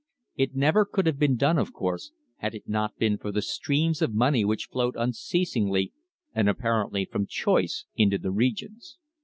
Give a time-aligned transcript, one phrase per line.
[0.35, 4.01] It never could have been done, of course, had it not been for the streams
[4.01, 5.93] of money which flowed unceasingly
[6.33, 8.97] and apparently from choice into the regions.